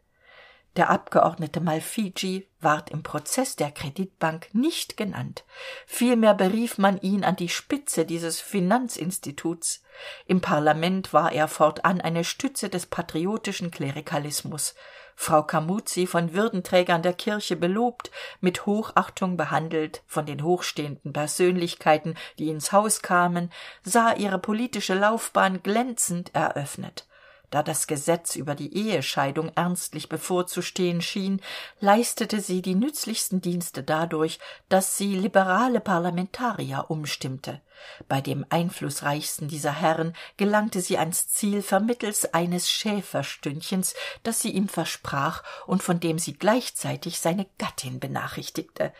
[0.79, 5.43] der abgeordnete malfigi ward im prozeß der kreditbank nicht genannt.
[5.85, 9.83] Vielmehr berief man ihn an die spitze dieses finanzinstituts.
[10.25, 14.73] Im parlament war er fortan eine stütze des patriotischen klerikalismus.
[15.17, 22.47] Frau Camuzzi von würdenträgern der kirche belobt mit hochachtung behandelt von den hochstehenden persönlichkeiten die
[22.47, 23.51] ins haus kamen
[23.83, 27.08] sah ihre politische laufbahn glänzend eröffnet
[27.49, 31.41] da das gesetz über die ehescheidung ernstlich bevorzustehen schien
[31.79, 37.61] leistete sie die nützlichsten dienste dadurch dass sie liberale parlamentarier umstimmte
[38.07, 44.67] bei dem einflußreichsten dieser herren gelangte sie ans ziel vermittels eines schäferstündchens das sie ihm
[44.67, 48.93] versprach und von dem sie gleichzeitig seine gattin benachrichtigte.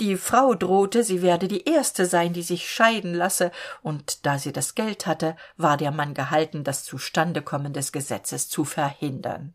[0.00, 3.50] Die frau drohte sie werde die erste sein die sich scheiden lasse
[3.82, 8.64] und da sie das geld hatte war der mann gehalten das zustandekommen des gesetzes zu
[8.64, 9.54] verhindern.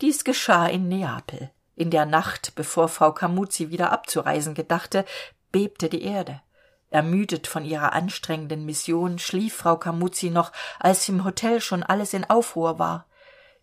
[0.00, 1.50] Dies geschah in neapel.
[1.74, 5.04] In der nacht bevor frau Camuzzi wieder abzureisen gedachte
[5.50, 6.40] bebte die erde
[6.92, 12.28] ermüdet von ihrer anstrengenden mission schlief frau Camuzzi noch als im hotel schon alles in
[12.28, 13.06] aufruhr war.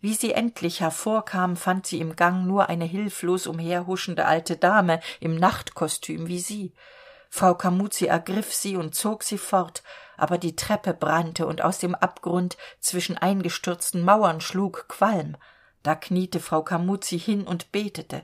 [0.01, 5.35] Wie sie endlich hervorkam fand sie im gang nur eine hilflos umherhuschende alte dame im
[5.35, 6.73] nachtkostüm wie sie.
[7.29, 9.83] Frau Camuzzi ergriff sie und zog sie fort
[10.19, 15.37] aber die treppe brannte und aus dem abgrund zwischen eingestürzten mauern schlug qualm.
[15.81, 18.23] Da kniete frau Camuzzi hin und betete.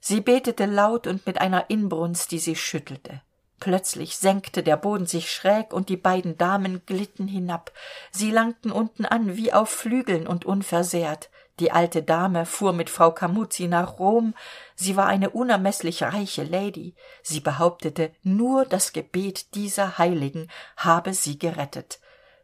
[0.00, 3.20] Sie betete laut und mit einer inbrunst die sie schüttelte
[3.64, 7.72] plötzlich senkte der boden sich schräg und die beiden damen glitten hinab.
[8.10, 11.30] Sie langten unten an wie auf flügeln und unversehrt.
[11.60, 14.34] Die alte dame fuhr mit frau camuzzi nach rom.
[14.74, 16.94] Sie war eine unermeßlich reiche lady.
[17.22, 22.00] Sie behauptete nur das gebet dieser heiligen habe sie gerettet.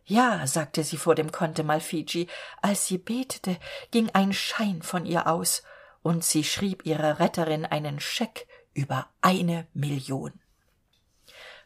[0.07, 2.29] Ja sagte sie vor dem conte malfigi.
[2.63, 3.59] Als sie betete
[3.91, 5.65] ging ein schein von ihr aus.
[6.03, 10.40] Und sie schrieb ihrer retterin einen scheck über eine million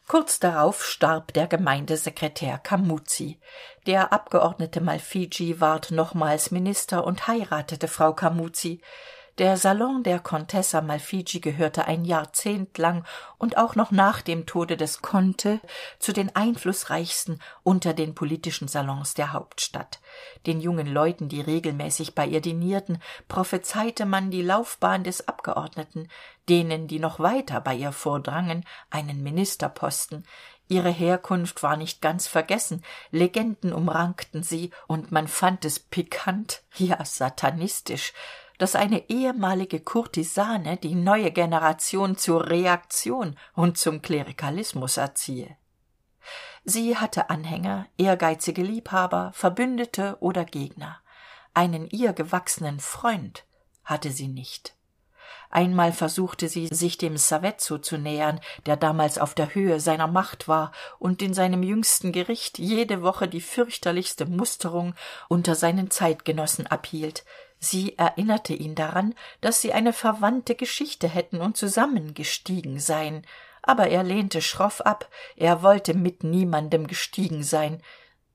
[0.07, 3.39] kurz darauf starb der gemeindesekretär Camuzzi.
[3.87, 8.81] der abgeordnete malfigi ward nochmals minister und heiratete frau Camuzzi
[9.37, 13.05] der salon der contessa malfigi gehörte ein jahrzehnt lang
[13.37, 15.59] und auch noch nach dem tode des conte
[15.99, 19.99] zu den einflußreichsten unter den politischen salons der hauptstadt.
[20.45, 26.07] Den jungen leuten die regelmäßig bei ihr dinierten prophezeite man die laufbahn des abgeordneten
[26.49, 30.25] denen die noch weiter bei ihr vordrangen einen ministerposten.
[30.67, 32.83] Ihre herkunft war nicht ganz vergessen.
[33.11, 38.13] Legenden umrankten sie und man fand es pikant ja satanistisch
[38.57, 45.57] dass eine ehemalige kurtisane die neue generation zur reaktion und zum klerikalismus erziehe.
[46.63, 50.99] Sie hatte anhänger ehrgeizige liebhaber verbündete oder gegner.
[51.53, 53.45] Einen ihr gewachsenen freund
[53.83, 54.75] hatte sie nicht.
[55.49, 60.47] Einmal versuchte sie sich dem savezzo zu nähern der damals auf der höhe seiner macht
[60.47, 64.95] war und in seinem jüngsten gericht jede woche die fürchterlichste musterung
[65.29, 67.23] unter seinen zeitgenossen abhielt
[67.59, 73.25] sie erinnerte ihn daran dass sie eine verwandte geschichte hätten und zusammengestiegen seien.
[73.61, 75.09] Aber er lehnte schroff ab.
[75.35, 77.81] Er wollte mit niemandem gestiegen sein.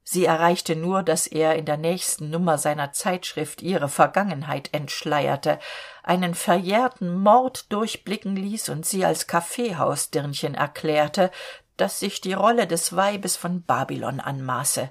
[0.02, 5.61] Sie erreichte nur dass er in der nächsten nummer seiner zeitschrift ihre vergangenheit entschleierte
[6.02, 11.30] einen verjährten mord durchblicken ließ und sie als kaffeehausdirnchen erklärte
[11.76, 14.90] das sich die rolle des weibes von babylon anmaße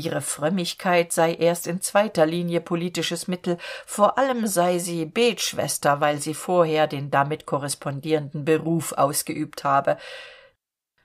[0.00, 6.18] ihre frömmigkeit sei erst in zweiter linie politisches mittel vor allem sei sie betschwester weil
[6.18, 9.96] sie vorher den damit korrespondierenden beruf ausgeübt habe.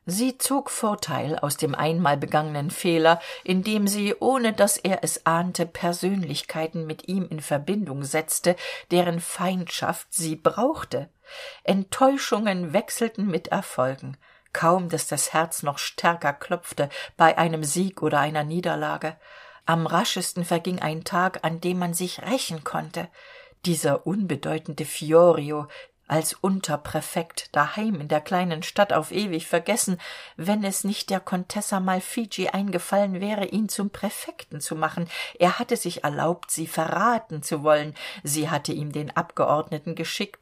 [0.07, 5.65] Sie zog vorteil aus dem einmal begangenen fehler indem sie ohne dass er es ahnte
[5.65, 8.55] persönlichkeiten mit ihm in verbindung setzte
[8.91, 11.09] deren feindschaft sie brauchte.
[11.63, 14.17] Enttäuschungen wechselten mit erfolgen
[14.55, 19.17] kaum dass das herz noch stärker klopfte bei einem sieg oder einer niederlage.
[19.65, 23.09] Am raschesten verging ein tag an dem man sich rächen konnte.
[23.65, 25.67] Dieser unbedeutende fiorio
[26.07, 29.97] als unterpräfekt daheim in der kleinen stadt auf ewig vergessen
[30.37, 35.09] wenn es nicht der contessa malfigi eingefallen wäre ihn zum präfekten zu machen.
[35.37, 37.93] Er hatte sich erlaubt sie verraten zu wollen.
[38.23, 40.39] Sie hatte ihm den abgeordneten geschickt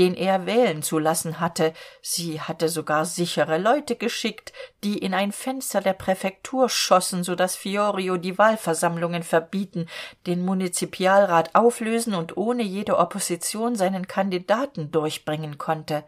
[0.00, 1.74] den er wählen zu lassen hatte.
[2.00, 7.54] Sie hatte sogar sichere leute geschickt die in ein fenster der präfektur schossen so dass
[7.54, 9.90] fiorio die wahlversammlungen verbieten
[10.26, 16.04] den munizipalrat auflösen und ohne jede opposition seinen kandidaten durchbringen konnte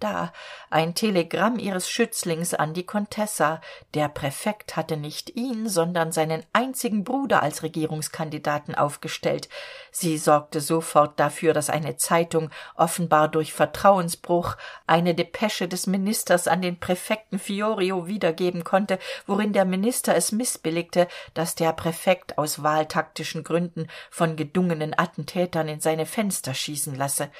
[0.00, 0.32] da
[0.70, 3.60] ein telegramm ihres schützlings an die contessa.
[3.94, 9.48] Der präfekt hatte nicht ihn sondern seinen einzigen bruder als regierungskandidaten aufgestellt.
[9.90, 14.56] Sie sorgte sofort dafür dass eine zeitung offenbar durch vertrauensbruch
[14.86, 21.08] eine depesche des ministers an den präfekten fiorio wiedergeben konnte worin der minister es mißbilligte
[21.34, 27.30] dass der präfekt aus wahltaktischen gründen von gedungenen attentätern in seine fenster schießen lasse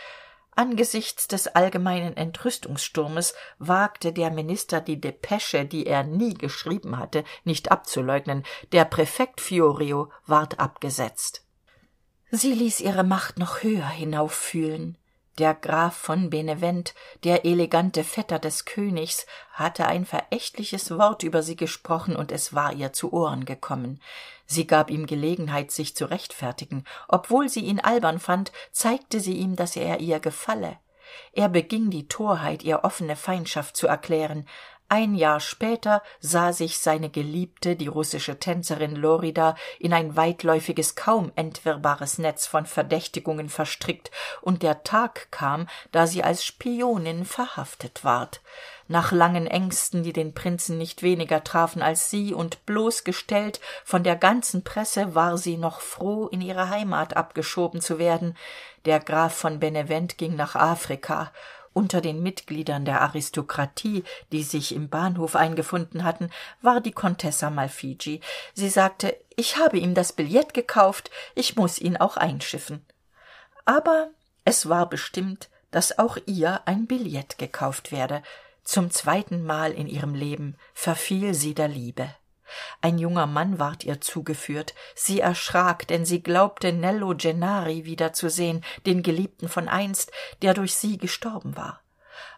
[0.56, 7.70] angesichts des allgemeinen entrüstungssturmes wagte der minister die depesche die er nie geschrieben hatte nicht
[7.70, 8.44] abzuleugnen.
[8.72, 11.44] Der präfekt fiorio ward abgesetzt.
[12.30, 14.98] Sie ließ ihre macht noch höher hinauffühlen
[15.38, 16.94] der graf von benevent
[17.25, 22.72] der elegante vetter des königs hatte ein verächtliches wort über sie gesprochen und es war
[22.72, 24.01] ihr zu ohren gekommen.
[24.46, 26.85] Sie gab ihm gelegenheit sich zu rechtfertigen.
[27.09, 30.79] Obwohl sie ihn albern fand zeigte sie ihm dass er ihr gefalle.
[31.33, 34.46] Er beging die torheit ihr offene feindschaft zu erklären
[34.88, 41.33] ein jahr später sah sich seine geliebte die russische tänzerin lorida in ein weitläufiges kaum
[41.35, 44.11] entwirrbares netz von verdächtigungen verstrickt
[44.42, 48.40] und der tag kam da sie als spionin verhaftet ward.
[48.88, 54.14] Nach langen ängsten die den prinzen nicht weniger trafen als sie und bloßgestellt von der
[54.14, 58.37] ganzen presse war sie noch froh in ihre heimat abgeschoben zu werden.
[58.85, 61.32] Der graf von benevent ging nach afrika
[61.77, 64.03] unter den mitgliedern der aristokratie
[64.33, 66.31] die sich im bahnhof eingefunden hatten
[66.62, 68.20] war die contessa malfigi.
[68.55, 72.85] Sie sagte ich habe ihm das billett gekauft ich muss ihn auch einschiffen.
[73.66, 74.09] Aber
[74.45, 78.22] es war bestimmt dass auch ihr ein billett gekauft werde.
[78.62, 82.09] Zum zweiten mal in ihrem leben verfiel sie der liebe
[82.80, 84.74] ein junger mann ward ihr zugeführt.
[84.94, 90.99] Sie erschrak denn sie glaubte nello gennari wiederzusehen den geliebten von einst der durch sie
[90.99, 91.80] gestorben war.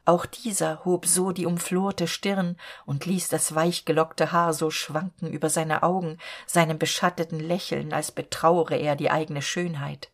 [0.05, 2.57] Auch dieser hob so die umflorte stirn
[2.87, 8.77] und ließ das weichgelockte haar so schwanken über seine augen seinem beschatteten lächeln als betrauere
[8.77, 10.11] er die eigene schönheit.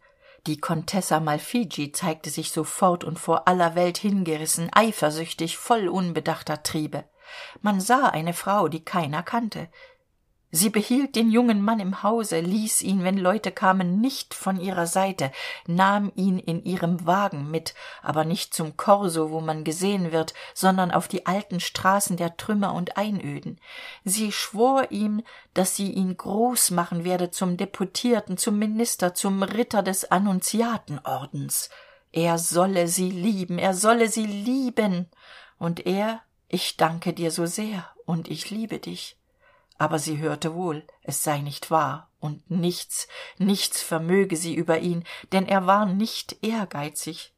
[0.46, 7.04] Die contessa malfigi zeigte sich sofort und vor aller welt hingerissen eifersüchtig voll unbedachter triebe
[7.62, 9.68] man sah eine frau die keiner kannte.
[10.56, 14.86] Sie behielt den jungen mann im hause ließ ihn wenn leute kamen nicht von ihrer
[14.86, 15.32] seite
[15.66, 20.92] nahm ihn in ihrem wagen mit aber nicht zum korso wo man gesehen wird sondern
[20.92, 23.58] auf die alten straßen der trümmer und einöden.
[24.04, 29.82] Sie schwor ihm dass sie ihn groß machen werde zum deputierten zum minister zum ritter
[29.82, 31.68] des annunziatenordens.
[32.12, 35.10] Er solle sie lieben er solle sie lieben.
[35.58, 36.22] Und er
[36.54, 39.18] ich danke dir so sehr und ich liebe dich.
[39.76, 45.02] Aber sie hörte wohl es sei nicht wahr und nichts nichts vermöge sie über ihn
[45.32, 47.32] denn er war nicht ehrgeizig.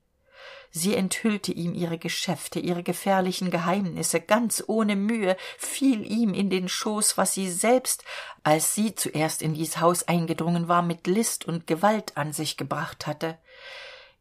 [0.70, 6.68] Sie enthüllte ihm ihre geschäfte ihre gefährlichen geheimnisse ganz ohne mühe fiel ihm in den
[6.68, 8.04] schoß was sie selbst
[8.42, 13.06] als sie zuerst in dies haus eingedrungen war mit list und gewalt an sich gebracht
[13.06, 13.38] hatte.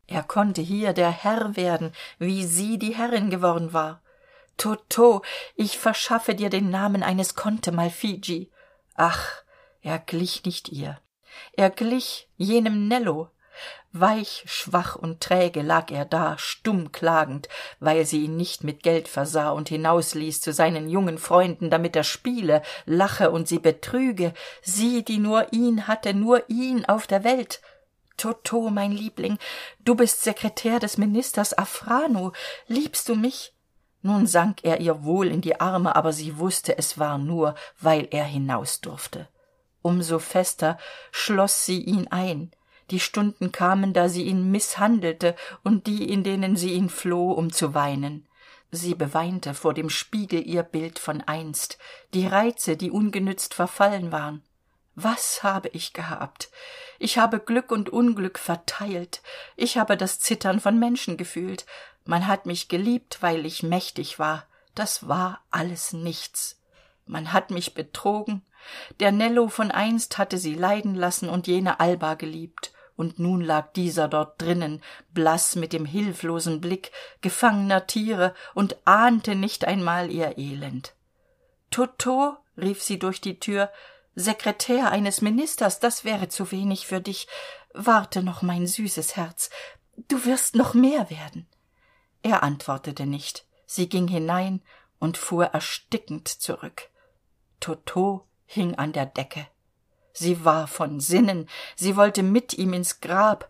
[0.08, 4.02] Er konnte hier der herr werden wie sie die herrin geworden war
[4.58, 5.22] toto
[5.56, 8.52] ich verschaffe dir den namen eines conte malfigi
[8.96, 9.44] ach
[9.86, 11.00] er glich nicht ihr.
[11.54, 13.30] Er glich jenem nello.
[13.92, 17.48] Weich schwach und träge lag er da stumm klagend
[17.80, 22.04] weil sie ihn nicht mit geld versah und hinausließ zu seinen jungen freunden damit er
[22.04, 24.34] spiele lache und sie betrüge.
[24.64, 27.62] Sie die nur ihn hatte nur ihn auf der welt.
[28.18, 29.38] Toto mein liebling
[29.80, 32.34] du bist sekretär des ministers afrano.
[32.68, 33.55] Liebst du mich
[34.06, 38.08] nun sank er ihr wohl in die arme aber sie wusste es war nur weil
[38.12, 39.28] er hinaus durfte.
[39.82, 40.78] Um so fester
[41.12, 42.52] schloss sie ihn ein.
[42.92, 47.52] Die stunden kamen da sie ihn mißhandelte und die in denen sie ihn floh um
[47.52, 48.28] zu weinen.
[48.70, 51.80] Sie beweinte vor dem spiegel ihr bild von einst
[52.14, 54.44] die reize die ungenützt verfallen waren.
[54.94, 56.52] Was habe ich gehabt?
[57.00, 59.24] Ich habe glück und unglück verteilt.
[59.56, 61.66] Ich habe das zittern von menschen gefühlt
[62.06, 64.46] man hat mich geliebt weil ich mächtig war.
[64.76, 66.62] Das war alles nichts.
[67.06, 68.44] Man hat mich betrogen.
[69.00, 72.74] Der nello von einst hatte sie leiden lassen und jene alba geliebt.
[72.96, 74.82] Und nun lag dieser dort drinnen
[75.14, 76.92] blass mit dem hilflosen blick
[77.22, 80.94] gefangener tiere und ahnte nicht einmal ihr elend.
[81.72, 83.70] Toto rief sie durch die tür
[84.14, 87.28] sekretär eines ministers das wäre zu wenig für dich.
[87.74, 89.50] Warte noch mein süßes herz.
[90.08, 91.48] Du wirst noch mehr werden
[92.26, 93.46] er antwortete nicht.
[93.68, 94.64] Sie ging hinein
[94.98, 96.90] und fuhr erstickend zurück.
[97.60, 99.48] Toto hing an der decke.
[100.12, 101.48] Sie war von sinnen.
[101.76, 103.50] Sie wollte mit ihm ins grab.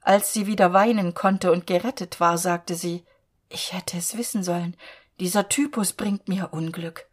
[0.00, 3.04] Als sie wieder weinen konnte und gerettet war sagte sie
[3.48, 4.76] ich hätte es wissen sollen.
[5.20, 7.06] Dieser typus bringt mir unglück.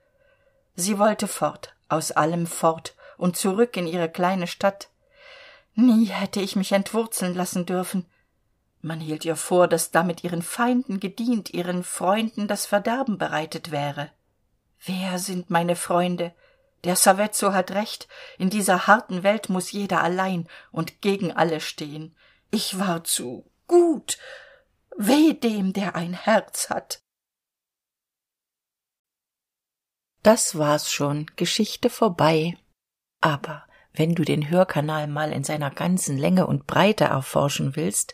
[0.75, 4.89] Sie wollte fort aus allem fort und zurück in ihre kleine stadt.
[5.75, 8.05] Nie hätte ich mich entwurzeln lassen dürfen
[8.83, 14.11] man hielt ihr vor dass damit ihren feinden gedient ihren freunden das verderben bereitet wäre.
[14.85, 16.35] Wer sind meine freunde?
[16.83, 18.09] Der sovetso hat recht.
[18.37, 22.15] In dieser harten welt muss jeder allein und gegen alle stehen.
[22.51, 24.17] Ich war zu gut.
[24.97, 27.01] Weh dem der ein herz hat.
[30.23, 31.27] Das war's schon.
[31.37, 32.57] Geschichte vorbei.
[33.21, 38.13] Aber wenn du den hörkanal mal in seiner ganzen länge und breite erforschen willst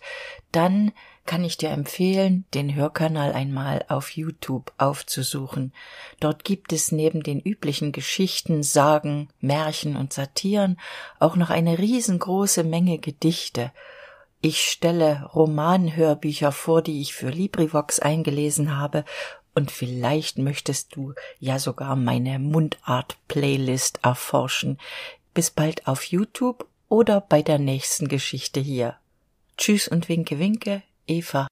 [0.51, 0.91] dann
[1.29, 5.73] kann ich dir empfehlen den hörkanal einmal auf youtube aufzusuchen.
[6.19, 10.79] Dort gibt es neben den üblichen geschichten sagen märchen und satiren
[11.19, 13.71] auch noch eine riesengroße menge gedichte.
[14.41, 19.05] Ich stelle romanhörbücher vor die ich für librivox eingelesen habe
[19.53, 24.79] und vielleicht möchtest du ja sogar meine mundart playlist erforschen
[25.39, 28.97] bis bald auf youtube oder bei der nächsten geschichte hier.
[29.57, 31.47] Tschüss und winke winke eva